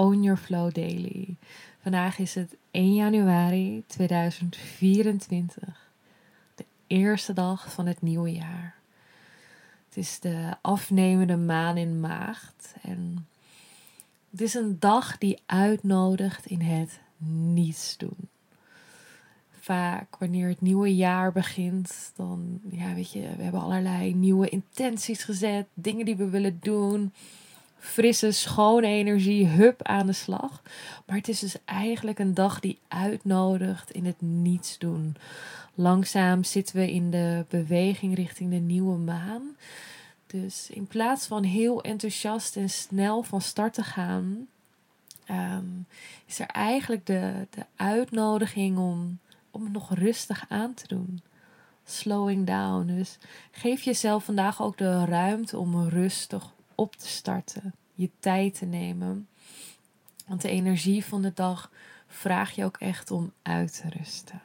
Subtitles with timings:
[0.00, 1.36] Own Your Flow Daily.
[1.82, 5.90] Vandaag is het 1 januari 2024,
[6.54, 8.74] de eerste dag van het nieuwe jaar.
[9.88, 13.26] Het is de afnemende maan in maagd en
[14.30, 17.00] het is een dag die uitnodigt in het
[17.54, 18.28] niets doen.
[19.50, 25.24] Vaak wanneer het nieuwe jaar begint, dan, ja, weet je, we hebben allerlei nieuwe intenties
[25.24, 27.12] gezet, dingen die we willen doen
[27.80, 30.62] frisse, schone energie, hup aan de slag.
[31.06, 35.16] Maar het is dus eigenlijk een dag die uitnodigt in het niets doen.
[35.74, 39.56] Langzaam zitten we in de beweging richting de nieuwe maan.
[40.26, 44.46] Dus in plaats van heel enthousiast en snel van start te gaan,
[45.24, 45.64] ehm,
[46.26, 49.18] is er eigenlijk de, de uitnodiging om,
[49.50, 51.22] om het nog rustig aan te doen.
[51.84, 52.86] Slowing down.
[52.86, 53.18] Dus
[53.50, 59.28] geef jezelf vandaag ook de ruimte om rustig op te starten, je tijd te nemen.
[60.26, 61.70] Want de energie van de dag
[62.06, 64.42] vraag je ook echt om uit te rusten.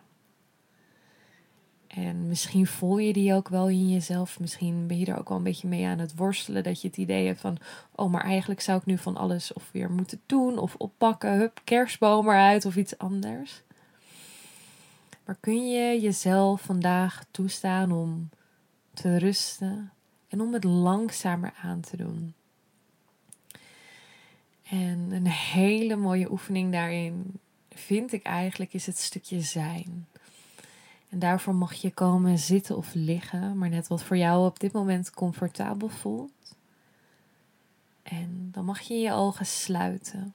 [1.88, 4.40] En misschien voel je die ook wel in jezelf.
[4.40, 6.64] Misschien ben je er ook wel een beetje mee aan het worstelen.
[6.64, 7.58] Dat je het idee hebt van:
[7.96, 11.38] oh, maar eigenlijk zou ik nu van alles of weer moeten doen of oppakken.
[11.38, 13.62] Hup, kerstboom eruit of iets anders.
[15.26, 18.30] Maar kun je jezelf vandaag toestaan om
[18.94, 19.92] te rusten
[20.36, 22.34] en om het langzamer aan te doen?
[24.64, 30.08] En een hele mooie oefening daarin vind ik eigenlijk is het stukje zijn.
[31.10, 34.72] En daarvoor mag je komen zitten of liggen, maar net wat voor jou op dit
[34.72, 36.56] moment comfortabel voelt.
[38.04, 40.34] En dan mag je je ogen sluiten.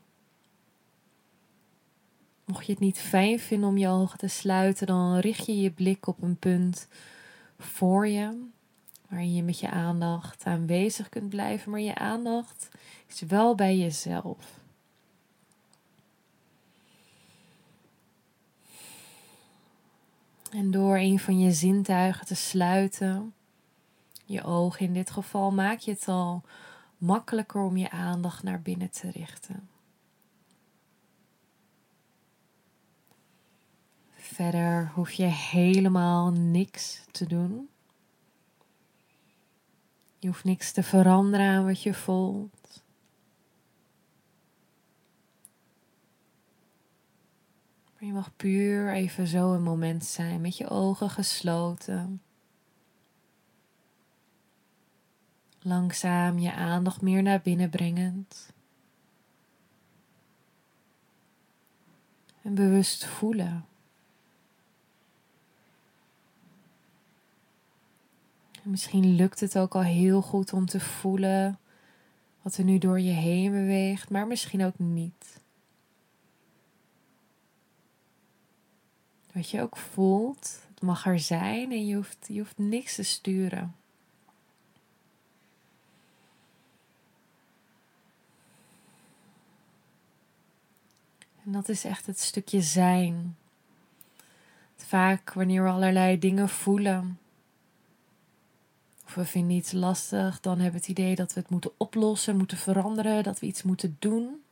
[2.45, 5.71] Mocht je het niet fijn vinden om je ogen te sluiten, dan richt je je
[5.71, 6.89] blik op een punt
[7.59, 8.49] voor je,
[9.11, 12.69] waarin je met je aandacht aanwezig kunt blijven, maar je aandacht
[13.07, 14.59] is wel bij jezelf.
[20.51, 23.35] En door een van je zintuigen te sluiten,
[24.25, 26.43] je ogen in dit geval, maak je het al
[26.99, 29.69] makkelijker om je aandacht naar binnen te richten.
[34.15, 37.69] Verder hoef je helemaal niks te doen.
[40.21, 42.83] Je hoeft niks te veranderen aan wat je voelt.
[47.93, 52.23] Maar je mag puur even zo een moment zijn met je ogen gesloten.
[55.63, 58.53] Langzaam je aandacht meer naar binnen brengend.
[62.43, 63.70] En bewust voelen.
[68.63, 71.59] Misschien lukt het ook al heel goed om te voelen
[72.43, 75.41] wat er nu door je heen beweegt, maar misschien ook niet.
[79.33, 83.03] Wat je ook voelt, het mag er zijn en je hoeft, je hoeft niks te
[83.03, 83.75] sturen.
[91.45, 93.37] En dat is echt het stukje zijn.
[94.77, 97.20] Vaak wanneer we allerlei dingen voelen,
[99.11, 102.37] of we vinden iets lastig, dan hebben we het idee dat we het moeten oplossen,
[102.37, 104.43] moeten veranderen, dat we iets moeten doen.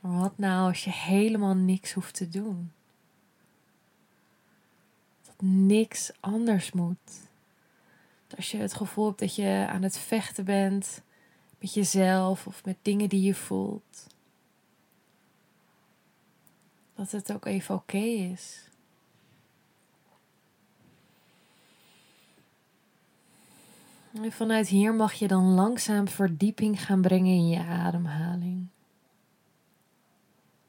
[0.00, 2.72] Maar wat nou als je helemaal niks hoeft te doen?
[5.26, 7.28] Dat niks anders moet.
[8.26, 11.00] Dat als je het gevoel hebt dat je aan het vechten bent
[11.58, 14.06] met jezelf of met dingen die je voelt,
[16.94, 18.68] dat het ook even oké is.
[24.14, 28.66] En vanuit hier mag je dan langzaam verdieping gaan brengen in je ademhaling.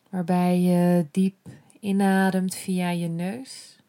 [0.10, 1.36] Waarbij je diep
[1.80, 3.80] inademt via je neus.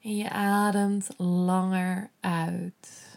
[0.00, 3.13] En je ademt langer uit.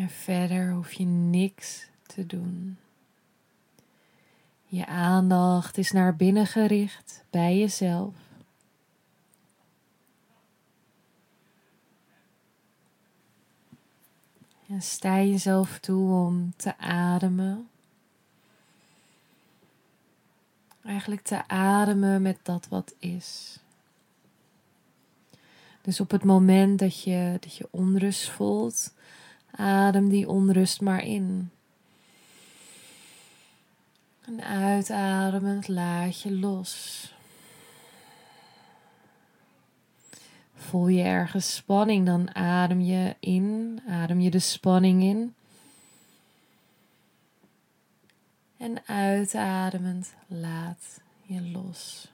[0.00, 2.78] En verder hoef je niks te doen.
[4.66, 8.14] Je aandacht is naar binnen gericht bij jezelf.
[14.68, 17.68] En sta jezelf toe om te ademen.
[20.84, 23.58] Eigenlijk te ademen met dat wat is.
[25.82, 28.92] Dus op het moment dat je, dat je onrust voelt,
[29.56, 31.50] adem die onrust maar in.
[34.24, 37.04] En uitademend laat je los.
[40.54, 45.34] Voel je ergens spanning, dan adem je in, adem je de spanning in.
[48.56, 52.10] En uitademend laat je los.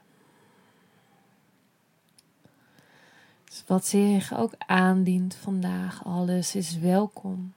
[3.66, 7.52] Wat zich ook aandient vandaag, alles is welkom.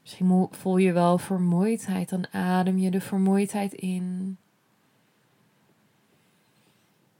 [0.00, 4.36] Misschien voel je wel vermoeidheid, dan adem je de vermoeidheid in.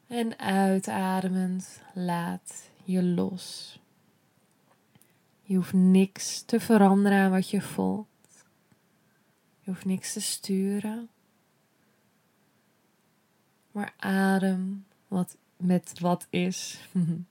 [0.06, 3.78] En uitademend laat je los.
[5.42, 8.06] Je hoeft niks te veranderen aan wat je voelt.
[9.60, 11.08] Je hoeft niks te sturen.
[13.70, 16.78] Maar adem wat met wat is.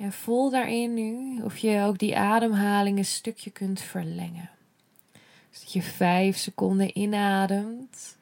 [0.00, 4.50] En voel daarin nu of je ook die ademhaling een stukje kunt verlengen.
[5.50, 8.16] Dus dat je vijf seconden inademt.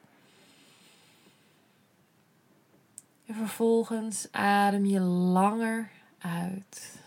[3.25, 6.99] En vervolgens adem je langer uit.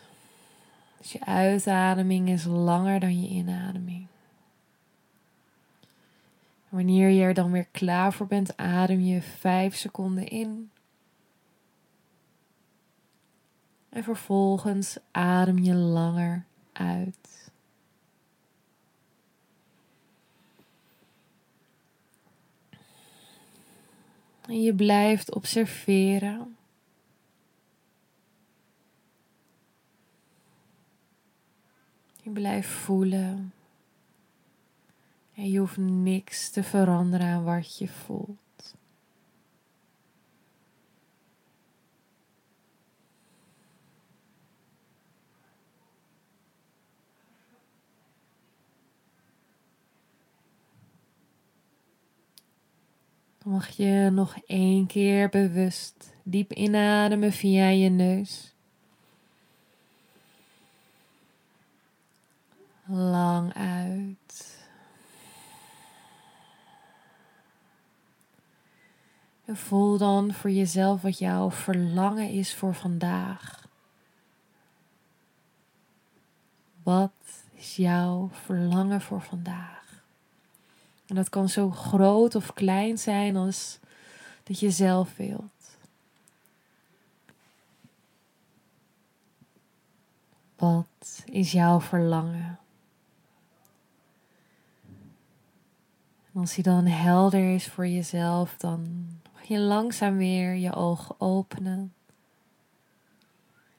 [0.99, 4.02] Dus je uitademing is langer dan je inademing.
[6.73, 10.71] Wanneer je er dan weer klaar voor bent, adem je vijf seconden in.
[13.89, 17.51] En vervolgens adem je langer uit.
[24.47, 26.57] En je blijft observeren.
[32.23, 33.53] Je blijft voelen.
[35.35, 38.75] En je hoeft niks te veranderen aan wat je voelt.
[53.39, 58.55] Dan mag je nog één keer bewust diep inademen via je neus.
[62.87, 64.22] Lang uit.
[69.53, 73.67] Voel dan voor jezelf wat jouw verlangen is voor vandaag.
[76.83, 77.11] Wat
[77.55, 80.03] is jouw verlangen voor vandaag?
[81.07, 83.79] En dat kan zo groot of klein zijn als
[84.43, 85.77] dat je zelf wilt.
[90.57, 92.59] Wat is jouw verlangen?
[96.33, 99.09] En als hij dan helder is voor jezelf, dan
[99.45, 101.95] je langzaam weer je ogen openen.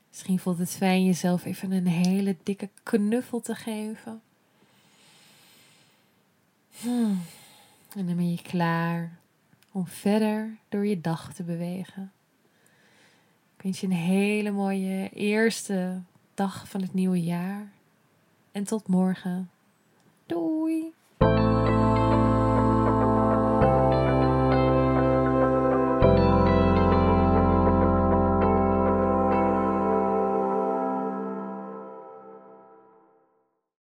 [0.10, 4.22] Misschien voelt het fijn jezelf even een hele dikke knuffel te geven.
[6.80, 7.22] Hmm.
[7.96, 9.18] En dan ben je klaar
[9.72, 12.12] om verder door je dag te bewegen.
[13.56, 16.02] Ik wens je een hele mooie eerste
[16.34, 17.72] dag van het nieuwe jaar.
[18.52, 19.50] En tot morgen.
[20.26, 20.94] Doei!